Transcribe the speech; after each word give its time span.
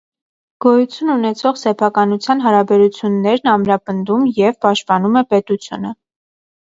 Գոյություն 0.63 1.11
ունեցող 1.15 1.59
սեփականության 1.63 2.41
հարաբերություններն 2.45 3.51
ամրապնդում 3.55 4.27
և 4.39 4.59
պաշտպանում 4.67 5.21
է 5.23 5.25
պետությունը։ 5.35 5.93